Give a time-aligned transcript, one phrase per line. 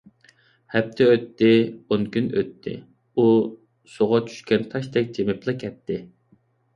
[0.75, 1.49] ھەپتە ئۆتتى،
[1.89, 3.25] ئون كۈن ئۆتتى…ئۇ
[3.97, 5.99] سۇغا چۈشكەن تاشتەك جىمىپلا كەتتى.